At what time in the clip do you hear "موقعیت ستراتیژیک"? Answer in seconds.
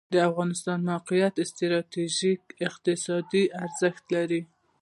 0.91-2.41